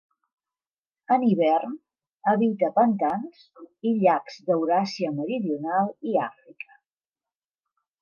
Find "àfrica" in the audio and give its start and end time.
6.27-6.79